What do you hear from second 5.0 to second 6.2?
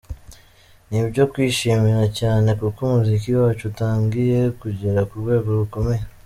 ku rwego rukomeye.